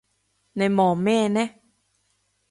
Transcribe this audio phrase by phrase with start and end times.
[0.53, 1.47] 你望咩呢？